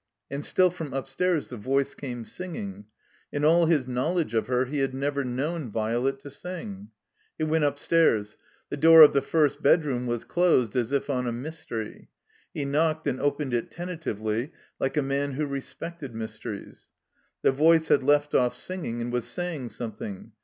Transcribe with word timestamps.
And 0.31 0.43
still 0.43 0.71
from 0.71 0.93
upstairs 0.95 1.49
the 1.49 1.57
voice 1.57 1.93
came 1.93 2.25
singing. 2.25 2.85
In 3.31 3.45
all 3.45 3.67
his 3.67 3.85
knowledge 3.87 4.33
of 4.33 4.47
her 4.47 4.65
he 4.65 4.79
had 4.79 4.95
never 4.95 5.23
known 5.23 5.69
Violet 5.69 6.17
to 6.21 6.31
sing. 6.31 6.89
He 7.37 7.43
went 7.43 7.65
upstairs. 7.65 8.35
The 8.69 8.77
door 8.77 9.03
of 9.03 9.13
the 9.13 9.21
front 9.21 9.61
bedroom 9.61 10.07
was 10.07 10.25
closed 10.25 10.75
as 10.75 10.91
if 10.91 11.11
on 11.11 11.27
a 11.27 11.31
mystery. 11.31 12.09
He 12.51 12.65
knocked 12.65 13.05
and 13.05 13.19
opened 13.21 13.53
it 13.53 13.69
tentatively, 13.69 14.51
like 14.79 14.97
a 14.97 15.03
man 15.03 15.33
who 15.33 15.45
respected 15.45 16.15
mysteries. 16.15 16.89
The 17.43 17.51
voice 17.51 17.89
had 17.89 18.01
left 18.01 18.33
off 18.33 18.55
singing, 18.55 19.03
and 19.03 19.13
was 19.13 19.25
saying 19.25 19.69
some 19.69 19.91
thing. 19.91 20.31